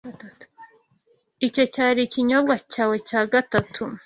[1.47, 3.83] Icyo cyari ikinyobwa cyawe cya gatatu.